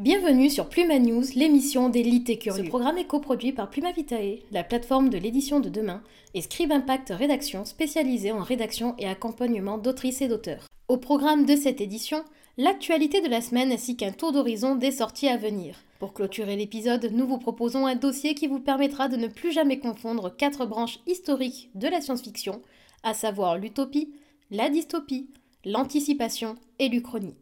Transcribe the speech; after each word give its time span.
Bienvenue 0.00 0.48
sur 0.48 0.68
Pluma 0.68 0.98
News, 0.98 1.24
l'émission 1.36 1.88
des 1.88 2.02
curieux. 2.38 2.64
Ce 2.64 2.68
programme 2.68 2.96
est 2.98 3.06
coproduit 3.06 3.52
par 3.52 3.68
Pluma 3.68 3.92
Vitae, 3.92 4.38
la 4.50 4.64
plateforme 4.64 5.10
de 5.10 5.18
l'édition 5.18 5.60
de 5.60 5.68
demain, 5.68 6.02
et 6.34 6.40
Scribe 6.40 6.72
Impact 6.72 7.10
Rédaction, 7.10 7.64
spécialisée 7.64 8.32
en 8.32 8.42
rédaction 8.42 8.94
et 8.98 9.06
accompagnement 9.06 9.76
d'autrices 9.76 10.22
et 10.22 10.28
d'auteurs. 10.28 10.66
Au 10.88 10.96
programme 10.96 11.44
de 11.44 11.54
cette 11.54 11.80
édition, 11.80 12.24
l'actualité 12.60 13.22
de 13.22 13.28
la 13.28 13.40
semaine 13.40 13.72
ainsi 13.72 13.96
qu'un 13.96 14.12
tour 14.12 14.32
d'horizon 14.32 14.74
des 14.74 14.90
sorties 14.90 15.28
à 15.28 15.38
venir. 15.38 15.76
Pour 15.98 16.12
clôturer 16.12 16.56
l'épisode, 16.56 17.08
nous 17.10 17.26
vous 17.26 17.38
proposons 17.38 17.86
un 17.86 17.94
dossier 17.94 18.34
qui 18.34 18.48
vous 18.48 18.60
permettra 18.60 19.08
de 19.08 19.16
ne 19.16 19.28
plus 19.28 19.50
jamais 19.50 19.78
confondre 19.78 20.36
quatre 20.36 20.66
branches 20.66 20.98
historiques 21.06 21.70
de 21.74 21.88
la 21.88 22.02
science-fiction, 22.02 22.60
à 23.02 23.14
savoir 23.14 23.56
l'utopie, 23.56 24.12
la 24.50 24.68
dystopie, 24.68 25.30
l'anticipation 25.64 26.56
et 26.78 26.90
l'uchronie. 26.90 27.34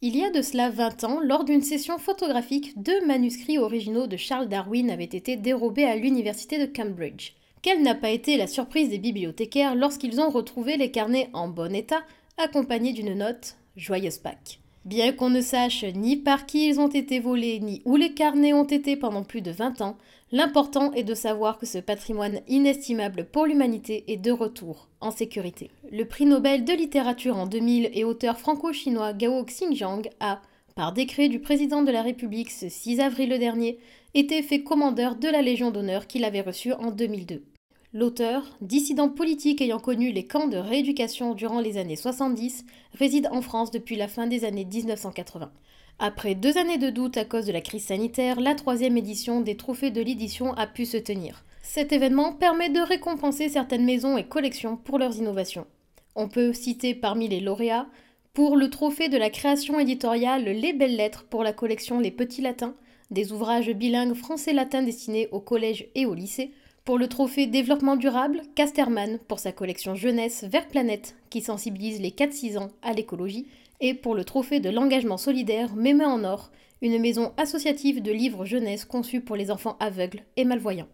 Il 0.00 0.16
y 0.16 0.24
a 0.24 0.30
de 0.30 0.40
cela 0.40 0.70
20 0.70 1.04
ans, 1.04 1.20
lors 1.22 1.44
d'une 1.44 1.60
session 1.60 1.98
photographique, 1.98 2.82
deux 2.82 3.04
manuscrits 3.04 3.58
originaux 3.58 4.06
de 4.06 4.16
Charles 4.16 4.48
Darwin 4.48 4.90
avaient 4.90 5.04
été 5.04 5.36
dérobés 5.36 5.84
à 5.84 5.96
l'université 5.96 6.58
de 6.58 6.72
Cambridge. 6.72 7.34
Quelle 7.62 7.82
n'a 7.82 7.94
pas 7.94 8.08
été 8.08 8.38
la 8.38 8.46
surprise 8.46 8.88
des 8.88 8.98
bibliothécaires 8.98 9.74
lorsqu'ils 9.74 10.18
ont 10.18 10.30
retrouvé 10.30 10.78
les 10.78 10.90
carnets 10.90 11.28
en 11.34 11.46
bon 11.46 11.74
état, 11.74 12.02
accompagnés 12.38 12.94
d'une 12.94 13.12
note 13.12 13.56
Joyeuse 13.76 14.16
Pâques. 14.16 14.60
Bien 14.86 15.12
qu'on 15.12 15.28
ne 15.28 15.42
sache 15.42 15.84
ni 15.84 16.16
par 16.16 16.46
qui 16.46 16.68
ils 16.68 16.80
ont 16.80 16.88
été 16.88 17.20
volés, 17.20 17.60
ni 17.60 17.82
où 17.84 17.96
les 17.96 18.14
carnets 18.14 18.54
ont 18.54 18.64
été 18.64 18.96
pendant 18.96 19.24
plus 19.24 19.42
de 19.42 19.50
20 19.50 19.82
ans, 19.82 19.98
l'important 20.32 20.90
est 20.92 21.04
de 21.04 21.12
savoir 21.12 21.58
que 21.58 21.66
ce 21.66 21.76
patrimoine 21.76 22.40
inestimable 22.48 23.26
pour 23.30 23.44
l'humanité 23.44 24.04
est 24.08 24.16
de 24.16 24.32
retour, 24.32 24.88
en 25.02 25.10
sécurité. 25.10 25.70
Le 25.92 26.04
prix 26.06 26.24
Nobel 26.24 26.64
de 26.64 26.72
littérature 26.72 27.36
en 27.36 27.46
2000 27.46 27.90
et 27.92 28.04
auteur 28.04 28.38
franco-chinois 28.38 29.12
Gao 29.12 29.44
Xingjiang 29.44 30.08
a, 30.20 30.40
par 30.76 30.94
décret 30.94 31.28
du 31.28 31.40
président 31.40 31.82
de 31.82 31.92
la 31.92 32.00
République 32.00 32.50
ce 32.50 32.70
6 32.70 33.00
avril 33.00 33.38
dernier, 33.38 33.78
été 34.14 34.40
fait 34.40 34.62
commandeur 34.62 35.16
de 35.16 35.28
la 35.28 35.42
Légion 35.42 35.70
d'honneur 35.70 36.06
qu'il 36.06 36.24
avait 36.24 36.40
reçue 36.40 36.72
en 36.72 36.90
2002. 36.90 37.44
L'auteur, 37.92 38.44
dissident 38.60 39.08
politique 39.08 39.60
ayant 39.60 39.80
connu 39.80 40.12
les 40.12 40.24
camps 40.24 40.46
de 40.46 40.56
rééducation 40.56 41.34
durant 41.34 41.58
les 41.58 41.76
années 41.76 41.96
70, 41.96 42.64
réside 42.96 43.28
en 43.32 43.42
France 43.42 43.72
depuis 43.72 43.96
la 43.96 44.06
fin 44.06 44.28
des 44.28 44.44
années 44.44 44.64
1980. 44.64 45.50
Après 45.98 46.36
deux 46.36 46.56
années 46.56 46.78
de 46.78 46.90
doute 46.90 47.16
à 47.16 47.24
cause 47.24 47.46
de 47.46 47.52
la 47.52 47.60
crise 47.60 47.86
sanitaire, 47.86 48.40
la 48.40 48.54
troisième 48.54 48.96
édition 48.96 49.40
des 49.40 49.56
Trophées 49.56 49.90
de 49.90 50.00
l'édition 50.00 50.52
a 50.54 50.68
pu 50.68 50.86
se 50.86 50.98
tenir. 50.98 51.44
Cet 51.62 51.92
événement 51.92 52.32
permet 52.32 52.70
de 52.70 52.78
récompenser 52.78 53.48
certaines 53.48 53.84
maisons 53.84 54.16
et 54.16 54.24
collections 54.24 54.76
pour 54.76 54.96
leurs 54.96 55.16
innovations. 55.16 55.66
On 56.14 56.28
peut 56.28 56.52
citer 56.52 56.94
parmi 56.94 57.26
les 57.26 57.40
lauréats 57.40 57.88
pour 58.34 58.56
le 58.56 58.70
trophée 58.70 59.08
de 59.08 59.18
la 59.18 59.30
création 59.30 59.80
éditoriale 59.80 60.44
Les 60.44 60.72
Belles 60.72 60.96
Lettres 60.96 61.26
pour 61.28 61.42
la 61.42 61.52
collection 61.52 61.98
Les 61.98 62.12
Petits 62.12 62.42
Latins, 62.42 62.76
des 63.10 63.32
ouvrages 63.32 63.72
bilingues 63.72 64.14
français-latin 64.14 64.84
destinés 64.84 65.28
au 65.32 65.40
collège 65.40 65.88
et 65.96 66.06
au 66.06 66.14
lycée, 66.14 66.52
pour 66.90 66.98
le 66.98 67.06
trophée 67.06 67.46
développement 67.46 67.94
durable, 67.94 68.42
Casterman 68.56 69.20
pour 69.28 69.38
sa 69.38 69.52
collection 69.52 69.94
jeunesse 69.94 70.42
Vert 70.42 70.66
Planète 70.66 71.14
qui 71.30 71.40
sensibilise 71.40 72.00
les 72.00 72.10
4-6 72.10 72.58
ans 72.58 72.70
à 72.82 72.92
l'écologie, 72.92 73.46
et 73.78 73.94
pour 73.94 74.16
le 74.16 74.24
trophée 74.24 74.58
de 74.58 74.70
l'engagement 74.70 75.16
solidaire 75.16 75.76
Mémé 75.76 76.04
en 76.04 76.24
Or, 76.24 76.50
une 76.82 76.98
maison 76.98 77.32
associative 77.36 78.02
de 78.02 78.10
livres 78.10 78.44
jeunesse 78.44 78.84
conçue 78.84 79.20
pour 79.20 79.36
les 79.36 79.52
enfants 79.52 79.76
aveugles 79.78 80.24
et 80.36 80.44
malvoyants. 80.44 80.88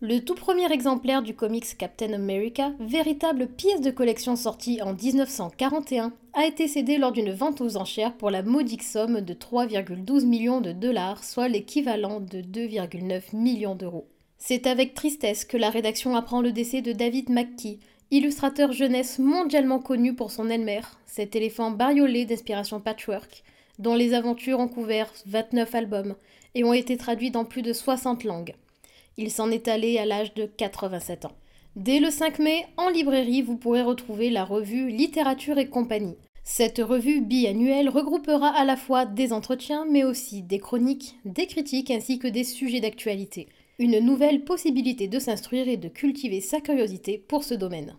Le 0.00 0.20
tout 0.20 0.36
premier 0.36 0.70
exemplaire 0.70 1.20
du 1.20 1.34
comics 1.34 1.76
Captain 1.76 2.12
America, 2.12 2.70
véritable 2.78 3.48
pièce 3.48 3.80
de 3.80 3.90
collection 3.90 4.36
sortie 4.36 4.80
en 4.82 4.94
1941, 4.94 6.12
a 6.32 6.46
été 6.46 6.68
cédé 6.68 6.96
lors 6.96 7.10
d'une 7.10 7.32
vente 7.32 7.60
aux 7.60 7.76
enchères 7.76 8.16
pour 8.16 8.30
la 8.30 8.44
modique 8.44 8.84
somme 8.84 9.20
de 9.20 9.34
3,12 9.34 10.26
millions 10.26 10.60
de 10.60 10.70
dollars, 10.70 11.24
soit 11.24 11.48
l'équivalent 11.48 12.20
de 12.20 12.38
2,9 12.40 13.34
millions 13.34 13.74
d'euros. 13.74 14.06
C'est 14.42 14.66
avec 14.66 14.94
tristesse 14.94 15.44
que 15.44 15.58
la 15.58 15.68
rédaction 15.68 16.16
apprend 16.16 16.40
le 16.40 16.50
décès 16.50 16.80
de 16.80 16.92
David 16.92 17.28
McKee, 17.28 17.78
illustrateur 18.10 18.72
jeunesse 18.72 19.18
mondialement 19.18 19.80
connu 19.80 20.14
pour 20.14 20.30
son 20.30 20.48
Elmer, 20.48 20.80
cet 21.04 21.36
éléphant 21.36 21.70
bariolé 21.70 22.24
d'inspiration 22.24 22.80
patchwork, 22.80 23.44
dont 23.78 23.94
les 23.94 24.14
aventures 24.14 24.58
ont 24.58 24.66
couvert 24.66 25.12
29 25.26 25.74
albums 25.74 26.14
et 26.54 26.64
ont 26.64 26.72
été 26.72 26.96
traduits 26.96 27.30
dans 27.30 27.44
plus 27.44 27.60
de 27.60 27.74
60 27.74 28.24
langues. 28.24 28.54
Il 29.18 29.30
s'en 29.30 29.50
est 29.50 29.68
allé 29.68 29.98
à 29.98 30.06
l'âge 30.06 30.32
de 30.32 30.46
87 30.46 31.26
ans. 31.26 31.36
Dès 31.76 32.00
le 32.00 32.10
5 32.10 32.38
mai, 32.38 32.66
en 32.78 32.88
librairie, 32.88 33.42
vous 33.42 33.58
pourrez 33.58 33.82
retrouver 33.82 34.30
la 34.30 34.44
revue 34.44 34.88
Littérature 34.88 35.58
et 35.58 35.68
compagnie. 35.68 36.16
Cette 36.44 36.78
revue 36.78 37.20
biannuelle 37.20 37.90
regroupera 37.90 38.48
à 38.48 38.64
la 38.64 38.78
fois 38.78 39.04
des 39.04 39.34
entretiens, 39.34 39.84
mais 39.88 40.02
aussi 40.02 40.42
des 40.42 40.58
chroniques, 40.58 41.16
des 41.26 41.46
critiques 41.46 41.90
ainsi 41.90 42.18
que 42.18 42.26
des 42.26 42.44
sujets 42.44 42.80
d'actualité 42.80 43.46
une 43.80 43.98
nouvelle 43.98 44.44
possibilité 44.44 45.08
de 45.08 45.18
s'instruire 45.18 45.66
et 45.66 45.78
de 45.78 45.88
cultiver 45.88 46.42
sa 46.42 46.60
curiosité 46.60 47.16
pour 47.16 47.44
ce 47.44 47.54
domaine. 47.54 47.96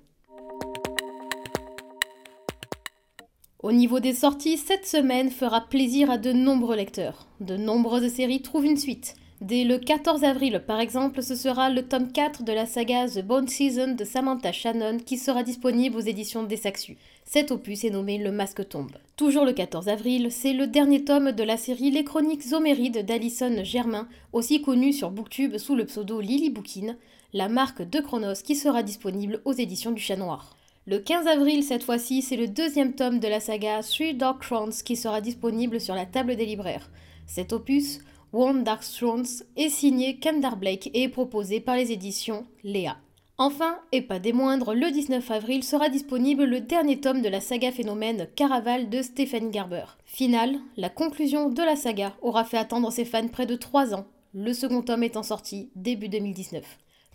Au 3.64 3.72
niveau 3.72 4.00
des 4.00 4.14
sorties, 4.14 4.58
cette 4.58 4.86
semaine 4.86 5.31
fera 5.31 5.62
plaisir 5.62 6.12
à 6.12 6.20
de 6.20 6.31
nombreux 6.34 6.75
lecteurs. 6.75 7.25
De 7.40 7.58
nombreuses 7.58 8.14
séries 8.14 8.44
trouvent 8.44 8.66
une 8.66 8.78
suite. 8.78 9.16
Dès 9.41 9.63
le 9.63 9.79
14 9.79 10.24
avril, 10.24 10.62
par 10.68 10.79
exemple, 10.79 11.24
ce 11.24 11.34
sera 11.34 11.72
le 11.72 11.81
tome 11.81 12.12
4 12.12 12.44
de 12.44 12.53
la 12.53 12.68
saga 12.68 13.07
The 13.07 13.25
Bone 13.25 13.47
Season 13.47 13.96
de 13.96 14.03
Samantha 14.03 14.52
Shannon 14.52 15.00
qui 15.00 15.18
sera 15.18 15.41
disponible 15.41 15.97
aux 15.97 16.02
éditions 16.02 16.44
des 16.44 16.57
Saxu. 16.57 16.96
Cet 17.25 17.50
opus 17.50 17.84
est 17.84 17.90
nommé 17.90 18.19
Le 18.19 18.31
Masque 18.31 18.69
tombe. 18.69 18.91
Toujours 19.16 19.44
le 19.44 19.53
14 19.53 19.90
avril, 19.90 20.28
c'est 20.29 20.53
le 20.53 20.68
dernier 20.68 21.03
tome 21.03 21.31
de 21.31 21.41
la 21.41 21.57
série 21.57 21.90
Les 21.90 22.03
Chroniques 22.03 22.53
Homérides 22.53 23.03
d'Alison 23.03 23.63
Germain, 23.63 24.07
aussi 24.31 24.62
connue 24.62 24.94
sur 24.94 25.09
Booktube 25.09 25.58
sous 25.58 25.75
le 25.75 25.85
pseudo 25.85 26.22
Lily 26.22 26.52
Bookin, 26.52 26.96
la 27.34 27.50
marque 27.50 27.81
de 27.81 28.00
Chronos 28.00 28.44
qui 28.46 28.56
sera 28.56 28.84
disponible 28.84 29.41
aux 29.46 29.53
éditions 29.53 29.91
du 29.91 30.03
Chat 30.03 30.18
Noir. 30.18 30.56
Le 30.85 31.00
15 31.00 31.25
avril, 31.25 31.63
cette 31.63 31.84
fois-ci, 31.84 32.22
c'est 32.22 32.38
le 32.38 32.47
deuxième 32.47 32.94
tome 32.94 33.18
de 33.18 33.28
la 33.28 33.40
saga 33.40 33.81
Three 33.81 34.13
Dark 34.13 34.44
Crowns 34.44 34.84
qui 34.85 34.96
sera 34.96 35.19
disponible 35.19 35.81
sur 35.81 35.96
la 35.96 36.06
table 36.06 36.35
des 36.35 36.46
libraires. 36.46 36.91
Cet 37.25 37.53
opus, 37.53 38.02
One 38.34 38.64
Dark 38.64 38.81
Thrones 38.84 39.25
est 39.58 39.69
signé 39.69 40.18
Kendar 40.18 40.56
Blake 40.56 40.90
et 40.94 41.03
est 41.03 41.09
proposé 41.09 41.59
par 41.59 41.75
les 41.75 41.92
éditions 41.92 42.46
Léa. 42.64 42.96
Enfin, 43.38 43.78
et 43.92 44.02
pas 44.02 44.19
des 44.19 44.31
moindres, 44.31 44.74
le 44.74 44.90
19 44.90 45.31
avril 45.31 45.64
sera 45.64 45.90
disponible 45.90 46.46
le 46.46 46.62
dernier 46.62 47.02
tome 47.02 47.22
de 47.22 47.28
la 47.28 47.41
saga 47.41 47.74
phénomène 47.74 48.28
Caraval 48.36 48.90
de 48.90 49.02
Stéphanie 49.02 49.52
Garber. 49.52 49.84
Final, 50.06 50.59
la 50.78 50.90
conclusion 50.90 51.50
de 51.50 51.62
la 51.62 51.75
saga 51.75 52.16
aura 52.22 52.46
fait 52.46 52.58
attendre 52.58 52.90
ses 52.90 53.03
fans 53.03 53.28
près 53.28 53.46
de 53.46 53.56
3 53.56 53.94
ans, 53.94 54.06
le 54.34 54.53
second 54.53 54.81
tome 54.81 55.03
étant 55.03 55.24
sorti 55.24 55.70
début 55.75 56.08
2019. 56.08 56.64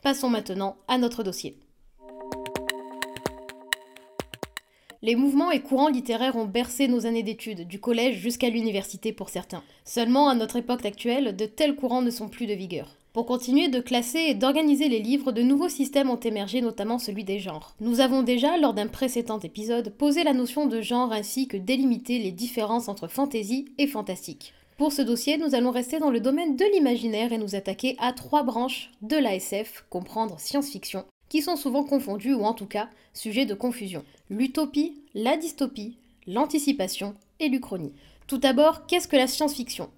Passons 0.02 0.28
maintenant 0.28 0.76
à 0.86 0.98
notre 0.98 1.22
dossier. 1.22 1.56
Les 5.06 5.14
mouvements 5.14 5.52
et 5.52 5.60
courants 5.60 5.88
littéraires 5.88 6.34
ont 6.34 6.46
bercé 6.46 6.88
nos 6.88 7.06
années 7.06 7.22
d'études, 7.22 7.68
du 7.68 7.78
collège 7.78 8.16
jusqu'à 8.16 8.50
l'université 8.50 9.12
pour 9.12 9.28
certains. 9.28 9.62
Seulement, 9.84 10.28
à 10.28 10.34
notre 10.34 10.56
époque 10.56 10.84
actuelle, 10.84 11.36
de 11.36 11.46
tels 11.46 11.76
courants 11.76 12.02
ne 12.02 12.10
sont 12.10 12.28
plus 12.28 12.48
de 12.48 12.54
vigueur. 12.54 12.96
Pour 13.12 13.24
continuer 13.24 13.68
de 13.68 13.78
classer 13.78 14.18
et 14.18 14.34
d'organiser 14.34 14.88
les 14.88 14.98
livres, 14.98 15.30
de 15.30 15.42
nouveaux 15.42 15.68
systèmes 15.68 16.10
ont 16.10 16.18
émergé, 16.18 16.60
notamment 16.60 16.98
celui 16.98 17.22
des 17.22 17.38
genres. 17.38 17.76
Nous 17.78 18.00
avons 18.00 18.24
déjà, 18.24 18.58
lors 18.58 18.74
d'un 18.74 18.88
précédent 18.88 19.38
épisode, 19.38 19.94
posé 19.96 20.24
la 20.24 20.32
notion 20.32 20.66
de 20.66 20.80
genre 20.80 21.12
ainsi 21.12 21.46
que 21.46 21.56
délimité 21.56 22.18
les 22.18 22.32
différences 22.32 22.88
entre 22.88 23.06
fantasy 23.06 23.66
et 23.78 23.86
fantastique. 23.86 24.54
Pour 24.76 24.92
ce 24.92 25.02
dossier, 25.02 25.38
nous 25.38 25.54
allons 25.54 25.70
rester 25.70 26.00
dans 26.00 26.10
le 26.10 26.18
domaine 26.18 26.56
de 26.56 26.64
l'imaginaire 26.74 27.32
et 27.32 27.38
nous 27.38 27.54
attaquer 27.54 27.94
à 28.00 28.12
trois 28.12 28.42
branches 28.42 28.90
de 29.02 29.16
l'ASF, 29.16 29.84
comprendre 29.88 30.40
science-fiction, 30.40 31.04
qui 31.28 31.42
sont 31.42 31.56
souvent 31.56 31.84
confondus 31.84 32.34
ou 32.34 32.42
en 32.42 32.54
tout 32.54 32.66
cas 32.66 32.88
sujets 33.16 33.46
de 33.46 33.54
confusion. 33.54 34.04
L'utopie, 34.30 35.02
la 35.14 35.36
dystopie, 35.36 35.96
l'anticipation 36.26 37.14
et 37.40 37.48
l'uchronie. 37.48 37.92
Tout 38.26 38.38
d'abord, 38.38 38.86
qu'est-ce 38.86 39.08
que 39.08 39.16
la 39.16 39.26
science-fiction? 39.26 39.88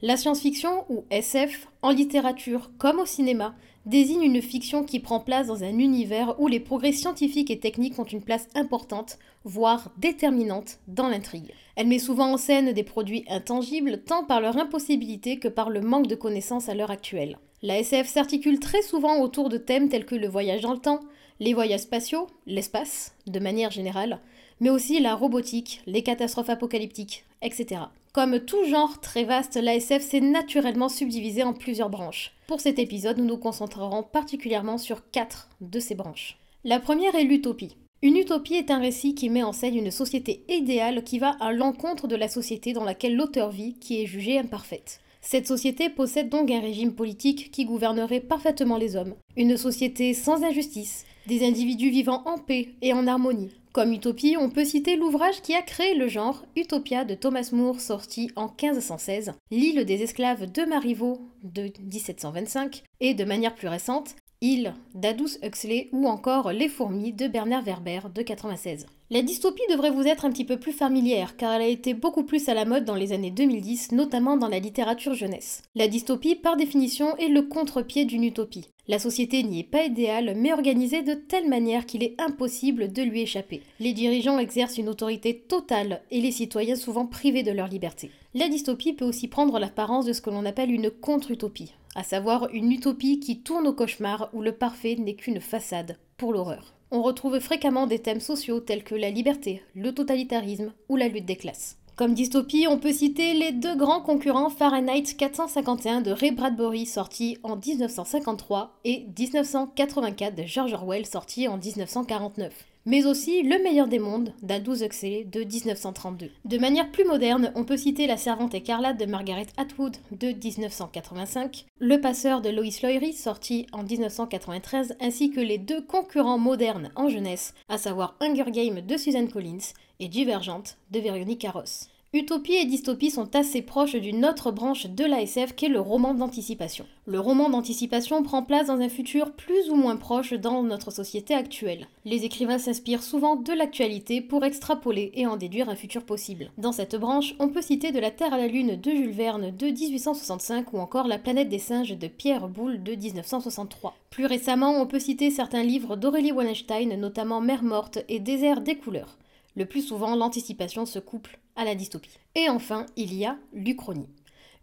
La 0.00 0.16
science-fiction, 0.16 0.84
ou 0.88 1.04
SF, 1.10 1.68
en 1.82 1.90
littérature 1.90 2.70
comme 2.78 3.00
au 3.00 3.06
cinéma, 3.06 3.54
désigne 3.86 4.22
une 4.22 4.42
fiction 4.42 4.84
qui 4.84 5.00
prend 5.00 5.18
place 5.18 5.46
dans 5.46 5.64
un 5.64 5.78
univers 5.78 6.38
où 6.38 6.46
les 6.46 6.60
progrès 6.60 6.92
scientifiques 6.92 7.50
et 7.50 7.58
techniques 7.58 7.98
ont 7.98 8.04
une 8.04 8.22
place 8.22 8.46
importante, 8.54 9.18
voire 9.44 9.90
déterminante, 9.96 10.78
dans 10.86 11.08
l'intrigue. 11.08 11.52
Elle 11.74 11.88
met 11.88 11.98
souvent 11.98 12.32
en 12.32 12.36
scène 12.36 12.72
des 12.72 12.82
produits 12.84 13.24
intangibles, 13.28 14.02
tant 14.04 14.24
par 14.24 14.40
leur 14.40 14.58
impossibilité 14.58 15.38
que 15.38 15.48
par 15.48 15.70
le 15.70 15.80
manque 15.80 16.06
de 16.06 16.14
connaissances 16.14 16.68
à 16.68 16.74
l'heure 16.74 16.90
actuelle. 16.90 17.38
La 17.62 17.78
SF 17.78 18.06
s'articule 18.06 18.60
très 18.60 18.82
souvent 18.82 19.20
autour 19.20 19.48
de 19.48 19.58
thèmes 19.58 19.88
tels 19.88 20.06
que 20.06 20.14
le 20.14 20.28
voyage 20.28 20.60
dans 20.60 20.74
le 20.74 20.78
temps, 20.78 21.00
les 21.40 21.54
voyages 21.54 21.80
spatiaux, 21.80 22.26
l'espace, 22.46 23.14
de 23.26 23.38
manière 23.38 23.70
générale, 23.70 24.20
mais 24.60 24.70
aussi 24.70 25.00
la 25.00 25.14
robotique, 25.14 25.82
les 25.86 26.02
catastrophes 26.02 26.50
apocalyptiques, 26.50 27.24
etc. 27.42 27.82
Comme 28.12 28.40
tout 28.40 28.64
genre 28.64 29.00
très 29.00 29.24
vaste, 29.24 29.56
l'ASF 29.56 30.02
s'est 30.02 30.20
naturellement 30.20 30.88
subdivisé 30.88 31.42
en 31.42 31.52
plusieurs 31.52 31.90
branches. 31.90 32.32
Pour 32.46 32.60
cet 32.60 32.78
épisode, 32.78 33.18
nous 33.18 33.24
nous 33.24 33.36
concentrerons 33.36 34.02
particulièrement 34.02 34.78
sur 34.78 35.10
quatre 35.10 35.48
de 35.60 35.78
ces 35.78 35.94
branches. 35.94 36.38
La 36.64 36.80
première 36.80 37.14
est 37.14 37.24
l'utopie. 37.24 37.76
Une 38.02 38.16
utopie 38.16 38.54
est 38.54 38.70
un 38.70 38.78
récit 38.78 39.14
qui 39.14 39.28
met 39.28 39.42
en 39.42 39.52
scène 39.52 39.76
une 39.76 39.90
société 39.90 40.44
idéale 40.48 41.02
qui 41.02 41.18
va 41.18 41.36
à 41.40 41.52
l'encontre 41.52 42.06
de 42.06 42.16
la 42.16 42.28
société 42.28 42.72
dans 42.72 42.84
laquelle 42.84 43.16
l'auteur 43.16 43.50
vit, 43.50 43.74
qui 43.74 44.02
est 44.02 44.06
jugée 44.06 44.38
imparfaite. 44.38 45.00
Cette 45.20 45.48
société 45.48 45.90
possède 45.90 46.28
donc 46.28 46.50
un 46.50 46.60
régime 46.60 46.94
politique 46.94 47.50
qui 47.50 47.64
gouvernerait 47.64 48.20
parfaitement 48.20 48.76
les 48.76 48.96
hommes. 48.96 49.14
Une 49.36 49.56
société 49.56 50.14
sans 50.14 50.44
injustice, 50.44 51.04
des 51.28 51.46
individus 51.46 51.90
vivant 51.90 52.22
en 52.24 52.38
paix 52.38 52.70
et 52.80 52.94
en 52.94 53.06
harmonie. 53.06 53.50
Comme 53.72 53.92
utopie, 53.92 54.36
on 54.40 54.48
peut 54.48 54.64
citer 54.64 54.96
l'ouvrage 54.96 55.42
qui 55.42 55.54
a 55.54 55.60
créé 55.60 55.94
le 55.94 56.08
genre, 56.08 56.42
Utopia 56.56 57.04
de 57.04 57.14
Thomas 57.14 57.50
More, 57.52 57.80
sorti 57.80 58.30
en 58.34 58.46
1516, 58.46 59.34
L'île 59.50 59.84
des 59.84 60.02
esclaves 60.02 60.50
de 60.50 60.64
Marivaux 60.64 61.20
de 61.44 61.70
1725, 61.84 62.82
et 63.00 63.12
de 63.12 63.24
manière 63.24 63.54
plus 63.54 63.68
récente, 63.68 64.16
Il 64.40 64.74
d'Adous 64.94 65.36
Huxley 65.42 65.90
ou 65.92 66.08
encore 66.08 66.50
Les 66.50 66.68
fourmis 66.68 67.12
de 67.12 67.28
Bernard 67.28 67.62
Werber 67.62 68.00
de 68.12 68.22
96. 68.22 68.86
La 69.10 69.22
dystopie 69.22 69.62
devrait 69.70 69.90
vous 69.90 70.06
être 70.06 70.26
un 70.26 70.30
petit 70.30 70.44
peu 70.44 70.58
plus 70.58 70.72
familière 70.72 71.38
car 71.38 71.54
elle 71.54 71.62
a 71.62 71.66
été 71.66 71.94
beaucoup 71.94 72.24
plus 72.24 72.48
à 72.50 72.54
la 72.54 72.66
mode 72.66 72.84
dans 72.84 72.94
les 72.94 73.12
années 73.14 73.30
2010, 73.30 73.92
notamment 73.92 74.36
dans 74.36 74.48
la 74.48 74.58
littérature 74.58 75.14
jeunesse. 75.14 75.62
La 75.74 75.88
dystopie, 75.88 76.34
par 76.34 76.56
définition, 76.56 77.16
est 77.16 77.28
le 77.28 77.40
contre-pied 77.40 78.04
d'une 78.04 78.24
utopie. 78.24 78.68
La 78.86 78.98
société 78.98 79.42
n'y 79.42 79.60
est 79.60 79.70
pas 79.70 79.84
idéale, 79.84 80.34
mais 80.36 80.52
organisée 80.52 81.02
de 81.02 81.14
telle 81.14 81.48
manière 81.48 81.86
qu'il 81.86 82.02
est 82.02 82.16
impossible 82.18 82.92
de 82.92 83.02
lui 83.02 83.22
échapper. 83.22 83.62
Les 83.80 83.94
dirigeants 83.94 84.38
exercent 84.38 84.76
une 84.76 84.90
autorité 84.90 85.38
totale 85.38 86.02
et 86.10 86.20
les 86.20 86.32
citoyens 86.32 86.76
souvent 86.76 87.06
privés 87.06 87.42
de 87.42 87.52
leur 87.52 87.68
liberté. 87.68 88.10
La 88.34 88.48
dystopie 88.48 88.92
peut 88.92 89.06
aussi 89.06 89.28
prendre 89.28 89.58
l'apparence 89.58 90.04
de 90.04 90.12
ce 90.12 90.20
que 90.20 90.30
l'on 90.30 90.44
appelle 90.44 90.70
une 90.70 90.90
contre-utopie 90.90 91.72
à 91.98 92.04
savoir 92.04 92.48
une 92.52 92.70
utopie 92.70 93.18
qui 93.18 93.40
tourne 93.40 93.66
au 93.66 93.72
cauchemar 93.72 94.30
où 94.32 94.40
le 94.40 94.52
parfait 94.52 94.94
n'est 94.94 95.16
qu'une 95.16 95.40
façade 95.40 95.98
pour 96.16 96.32
l'horreur. 96.32 96.77
On 96.90 97.02
retrouve 97.02 97.38
fréquemment 97.38 97.86
des 97.86 97.98
thèmes 97.98 98.20
sociaux 98.20 98.60
tels 98.60 98.82
que 98.82 98.94
la 98.94 99.10
liberté, 99.10 99.62
le 99.74 99.92
totalitarisme 99.92 100.72
ou 100.88 100.96
la 100.96 101.08
lutte 101.08 101.26
des 101.26 101.36
classes. 101.36 101.76
Comme 101.96 102.14
dystopie, 102.14 102.66
on 102.68 102.78
peut 102.78 102.92
citer 102.92 103.34
les 103.34 103.52
deux 103.52 103.76
grands 103.76 104.00
concurrents 104.00 104.50
Fahrenheit 104.50 105.02
451 105.18 106.00
de 106.00 106.12
Ray 106.12 106.30
Bradbury 106.30 106.86
sorti 106.86 107.38
en 107.42 107.56
1953 107.56 108.78
et 108.84 109.06
1984 109.18 110.34
de 110.34 110.44
George 110.44 110.72
Orwell 110.72 111.04
sorti 111.04 111.48
en 111.48 111.58
1949 111.58 112.52
mais 112.86 113.06
aussi 113.06 113.42
Le 113.42 113.62
meilleur 113.62 113.88
des 113.88 113.98
mondes 113.98 114.32
d'Aldous 114.42 114.76
de 114.76 115.44
1932. 115.44 116.30
De 116.44 116.58
manière 116.58 116.90
plus 116.90 117.04
moderne, 117.04 117.52
on 117.54 117.64
peut 117.64 117.76
citer 117.76 118.06
La 118.06 118.16
servante 118.16 118.54
écarlate 118.54 118.98
de 118.98 119.06
Margaret 119.06 119.46
Atwood 119.56 119.96
de 120.12 120.28
1985, 120.28 121.66
Le 121.78 122.00
passeur 122.00 122.40
de 122.40 122.50
Lois 122.50 122.64
Lowry 122.82 123.12
sorti 123.12 123.66
en 123.72 123.82
1993, 123.82 124.96
ainsi 125.00 125.30
que 125.30 125.40
les 125.40 125.58
deux 125.58 125.82
concurrents 125.82 126.38
modernes 126.38 126.90
en 126.96 127.08
jeunesse, 127.08 127.54
à 127.68 127.78
savoir 127.78 128.16
Hunger 128.20 128.50
Games 128.50 128.80
de 128.80 128.96
Susan 128.96 129.26
Collins 129.26 129.74
et 130.00 130.08
Divergente 130.08 130.76
de 130.90 131.00
Véronique 131.00 131.46
Ross. 131.52 131.88
Utopie 132.14 132.54
et 132.54 132.64
dystopie 132.64 133.10
sont 133.10 133.36
assez 133.36 133.60
proches 133.60 133.94
d'une 133.94 134.24
autre 134.24 134.50
branche 134.50 134.86
de 134.86 135.04
l'ASF 135.04 135.54
qu'est 135.54 135.68
le 135.68 135.78
roman 135.78 136.14
d'anticipation. 136.14 136.86
Le 137.04 137.20
roman 137.20 137.50
d'anticipation 137.50 138.22
prend 138.22 138.42
place 138.42 138.68
dans 138.68 138.80
un 138.80 138.88
futur 138.88 139.32
plus 139.32 139.68
ou 139.68 139.74
moins 139.74 139.96
proche 139.96 140.32
dans 140.32 140.62
notre 140.62 140.90
société 140.90 141.34
actuelle. 141.34 141.86
Les 142.06 142.24
écrivains 142.24 142.56
s'inspirent 142.56 143.02
souvent 143.02 143.36
de 143.36 143.52
l'actualité 143.52 144.22
pour 144.22 144.46
extrapoler 144.46 145.12
et 145.16 145.26
en 145.26 145.36
déduire 145.36 145.68
un 145.68 145.76
futur 145.76 146.02
possible. 146.02 146.50
Dans 146.56 146.72
cette 146.72 146.96
branche, 146.96 147.34
on 147.40 147.50
peut 147.50 147.60
citer 147.60 147.92
De 147.92 148.00
la 148.00 148.10
Terre 148.10 148.32
à 148.32 148.38
la 148.38 148.46
Lune 148.46 148.80
de 148.80 148.90
Jules 148.90 149.10
Verne 149.10 149.54
de 149.54 149.66
1865 149.66 150.72
ou 150.72 150.78
encore 150.78 151.08
La 151.08 151.18
planète 151.18 151.50
des 151.50 151.58
singes 151.58 151.98
de 151.98 152.08
Pierre 152.08 152.48
Boulle 152.48 152.82
de 152.82 152.94
1963. 152.94 153.94
Plus 154.08 154.24
récemment, 154.24 154.80
on 154.80 154.86
peut 154.86 154.98
citer 154.98 155.30
certains 155.30 155.62
livres 155.62 155.96
d'Aurélie 155.96 156.32
Wallenstein, 156.32 156.98
notamment 156.98 157.42
Mère 157.42 157.62
morte 157.62 157.98
et 158.08 158.18
Désert 158.18 158.62
des 158.62 158.76
couleurs. 158.76 159.18
Le 159.58 159.66
plus 159.66 159.82
souvent, 159.82 160.14
l'anticipation 160.14 160.86
se 160.86 161.00
couple 161.00 161.40
à 161.56 161.64
la 161.64 161.74
dystopie. 161.74 162.20
Et 162.36 162.48
enfin, 162.48 162.86
il 162.94 163.12
y 163.12 163.24
a 163.24 163.36
l'Uchronie. 163.52 164.06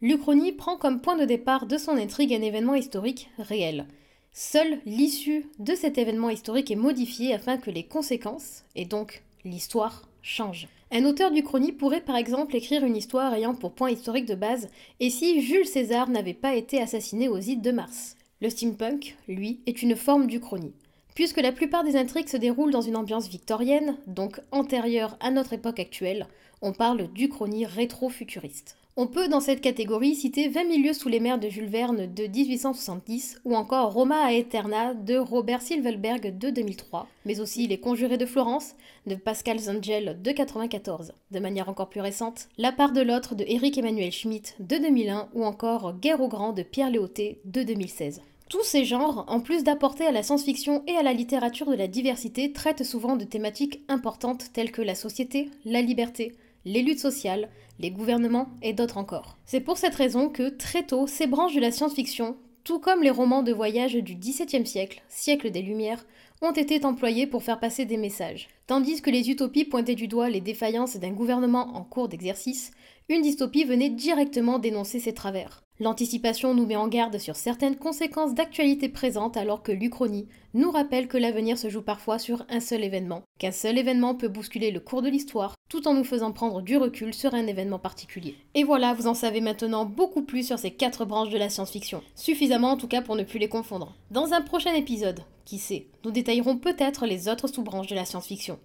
L'Uchronie 0.02 0.54
prend 0.54 0.78
comme 0.78 1.02
point 1.02 1.18
de 1.18 1.26
départ 1.26 1.66
de 1.66 1.78
son 1.78 1.98
intrigue 1.98 2.34
un 2.34 2.42
événement 2.42 2.76
historique 2.76 3.30
réel. 3.38 3.88
Seule 4.32 4.80
l'issue 4.86 5.48
de 5.60 5.76
cet 5.76 5.98
événement 5.98 6.30
historique 6.30 6.72
est 6.72 6.78
modifiée 6.78 7.34
afin 7.34 7.58
que 7.58 7.72
les 7.72 7.84
conséquences, 7.84 8.64
et 8.74 8.86
donc 8.86 9.22
l'histoire, 9.44 10.08
changent. 10.22 10.70
Un 10.92 11.04
auteur 11.04 11.32
d'Uchronie 11.32 11.74
pourrait 11.74 12.00
par 12.00 12.16
exemple 12.16 12.56
écrire 12.56 12.86
une 12.86 12.96
histoire 12.96 13.34
ayant 13.34 13.54
pour 13.54 13.74
point 13.74 13.92
historique 13.92 14.26
de 14.26 14.36
base 14.36 14.70
et 15.02 15.10
si 15.10 15.42
Jules 15.42 15.68
César 15.68 16.08
n'avait 16.08 16.34
pas 16.34 16.56
été 16.56 16.82
assassiné 16.82 17.28
aux 17.28 17.40
îles 17.40 17.62
de 17.62 17.72
Mars? 17.72 18.16
Le 18.40 18.50
steampunk, 18.50 19.18
lui, 19.28 19.60
est 19.66 19.82
une 19.82 19.98
forme 19.98 20.28
d'Uchronie. 20.28 20.74
Puisque 21.16 21.42
la 21.42 21.54
plupart 21.54 21.86
des 21.86 21.96
intrigues 21.96 22.28
se 22.28 22.36
déroulent 22.36 22.74
dans 22.74 22.82
une 22.82 22.98
ambiance 22.98 23.30
victorienne, 23.30 23.96
donc 24.06 24.42
antérieure 24.52 25.16
à 25.22 25.32
notre 25.32 25.54
époque 25.54 25.80
actuelle, 25.80 26.28
on 26.62 26.74
parle 26.74 27.08
d'Uchronie 27.14 27.66
rétro-futuriste. 27.66 28.78
On 28.98 29.08
peut 29.08 29.30
dans 29.30 29.40
cette 29.40 29.62
catégorie 29.62 30.16
citer 30.16 30.50
20 30.50 30.66
milieux 30.66 30.94
sous 30.94 31.08
les 31.08 31.22
mers 31.22 31.40
de 31.40 31.48
Jules 31.48 31.70
Verne 31.70 32.14
de 32.14 32.28
1870 32.28 33.42
ou 33.46 33.56
encore 33.56 33.94
Roma 33.94 34.34
Aeterna 34.34 34.94
de 34.94 35.18
Robert 35.18 35.62
Silverberg 35.62 36.38
de 36.38 36.50
2003, 36.50 37.08
mais 37.26 37.40
aussi 37.40 37.68
Les 37.68 37.78
Conjurés 37.78 38.18
de 38.18 38.26
Florence 38.26 38.76
de 39.06 39.16
Pascal 39.16 39.60
Zangel 39.60 40.18
de 40.22 40.32
94. 40.32 41.14
De 41.32 41.40
manière 41.40 41.70
encore 41.70 41.90
plus 41.90 42.02
récente, 42.02 42.50
La 42.58 42.74
part 42.74 42.92
de 42.92 43.02
l'autre 43.02 43.36
de 43.36 43.46
Eric 43.48 43.78
Emmanuel 43.78 44.12
Schmitt 44.12 44.56
de 44.60 44.78
2001 44.78 45.30
ou 45.34 45.46
encore 45.46 45.98
Guerre 45.98 46.22
au 46.22 46.28
grand 46.28 46.52
de 46.52 46.64
Pierre 46.64 46.90
Léoté 46.90 47.40
de 47.46 47.64
2016. 47.64 48.22
Tous 48.50 48.64
ces 48.64 48.86
genres, 48.86 49.26
en 49.28 49.40
plus 49.40 49.64
d'apporter 49.64 50.06
à 50.06 50.12
la 50.12 50.22
science-fiction 50.22 50.84
et 50.86 50.96
à 50.96 51.02
la 51.02 51.14
littérature 51.14 51.66
de 51.66 51.76
la 51.76 51.88
diversité, 51.88 52.52
traitent 52.54 52.84
souvent 52.84 53.16
de 53.16 53.24
thématiques 53.24 53.82
importantes 53.88 54.54
telles 54.54 54.72
que 54.72 54.84
la 54.84 54.94
société, 54.94 55.50
la 55.66 55.82
liberté, 55.82 56.36
les 56.64 56.84
luttes 56.84 57.00
sociales, 57.00 57.50
les 57.80 57.90
gouvernements 57.90 58.50
et 58.62 58.74
d'autres 58.74 58.98
encore. 58.98 59.38
C'est 59.46 59.62
pour 59.62 59.78
cette 59.78 59.96
raison 59.96 60.30
que, 60.30 60.50
très 60.50 60.84
tôt, 60.84 61.08
ces 61.08 61.26
branches 61.26 61.56
de 61.56 61.60
la 61.60 61.72
science-fiction, 61.72 62.38
tout 62.64 62.80
comme 62.80 63.02
les 63.02 63.10
romans 63.10 63.42
de 63.42 63.52
voyage 63.52 63.96
du 63.96 64.16
XVIIe 64.16 64.66
siècle, 64.66 65.02
siècle 65.10 65.50
des 65.50 65.64
Lumières, 65.64 66.06
ont 66.44 66.52
été 66.52 66.86
employés 66.86 67.26
pour 67.26 67.44
faire 67.44 67.60
passer 67.60 67.86
des 67.86 67.98
messages. 67.98 68.48
Tandis 68.68 69.02
que 69.02 69.10
les 69.10 69.32
utopies 69.32 69.66
pointaient 69.66 69.96
du 69.96 70.08
doigt 70.08 70.30
les 70.30 70.42
défaillances 70.42 70.98
d'un 70.98 71.12
gouvernement 71.12 71.76
en 71.76 71.84
cours 71.84 72.10
d'exercice, 72.10 72.72
une 73.10 73.24
dystopie 73.24 73.64
venait 73.64 73.90
directement 73.90 74.60
dénoncer 74.60 75.00
ses 75.00 75.14
travers. 75.14 75.65
L'anticipation 75.82 76.54
nous 76.54 76.66
met 76.66 76.78
en 76.78 76.88
garde 76.88 77.18
sur 77.18 77.36
certaines 77.36 77.76
conséquences 77.76 78.34
d'actualité 78.34 78.88
présente 78.88 79.36
alors 79.36 79.62
que 79.62 79.74
l'Uchronie 79.74 80.30
nous 80.54 80.72
rappelle 80.72 81.10
que 81.10 81.18
l'avenir 81.18 81.58
se 81.58 81.70
joue 81.70 81.82
parfois 81.82 82.18
sur 82.18 82.46
un 82.50 82.62
seul 82.62 82.82
événement, 82.82 83.24
qu'un 83.40 83.52
seul 83.52 83.78
événement 83.78 84.16
peut 84.16 84.30
bousculer 84.30 84.72
le 84.72 84.80
cours 84.80 85.02
de 85.02 85.10
l'histoire 85.10 85.56
tout 85.70 85.86
en 85.90 85.94
nous 85.94 86.06
faisant 86.06 86.32
prendre 86.32 86.62
du 86.62 86.78
recul 86.78 87.14
sur 87.14 87.34
un 87.34 87.46
événement 87.46 87.80
particulier. 87.80 88.36
Et 88.54 88.64
voilà, 88.64 88.94
vous 88.94 89.08
en 89.08 89.14
savez 89.14 89.42
maintenant 89.42 89.84
beaucoup 89.84 90.22
plus 90.22 90.48
sur 90.48 90.60
ces 90.60 90.72
quatre 90.72 91.04
branches 91.04 91.32
de 91.32 91.38
la 91.38 91.50
science-fiction. 91.50 92.02
Suffisamment 92.16 92.72
en 92.72 92.78
tout 92.78 92.88
cas 92.88 93.02
pour 93.02 93.18
ne 93.18 93.24
plus 93.24 93.40
les 93.40 93.50
confondre. 93.50 93.96
Dans 94.12 94.32
un 94.32 94.42
prochain 94.42 94.74
épisode, 94.76 95.24
qui 95.44 95.60
sait, 95.60 95.88
nous 96.06 96.12
détaillerons 96.12 96.58
peut-être 96.58 97.06
les 97.06 97.28
autres 97.28 97.48
sous-branches 97.48 97.88
de 97.88 97.96
la 97.96 98.06
science-fiction. 98.06 98.60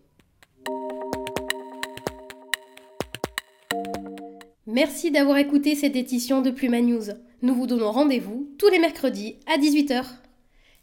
Merci 4.73 5.11
d'avoir 5.11 5.37
écouté 5.39 5.75
cette 5.75 5.97
édition 5.97 6.43
de 6.43 6.51
Pluma 6.53 6.81
News. 6.81 7.03
Nous 7.43 7.55
vous 7.57 7.67
donnons 7.67 7.91
rendez-vous 7.91 8.49
tous 8.57 8.69
les 8.69 8.79
mercredis 8.79 9.35
à 9.53 9.59
18h. 9.59 10.05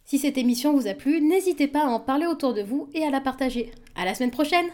Si 0.03 0.17
cette 0.17 0.37
émission 0.37 0.73
vous 0.73 0.87
a 0.87 0.93
plu, 0.93 1.21
n'hésitez 1.21 1.67
pas 1.67 1.83
à 1.83 1.87
en 1.87 2.01
parler 2.01 2.25
autour 2.25 2.53
de 2.53 2.61
vous 2.61 2.89
et 2.93 3.05
à 3.05 3.11
la 3.11 3.21
partager. 3.21 3.71
À 3.95 4.03
la 4.03 4.13
semaine 4.13 4.31
prochaine! 4.31 4.65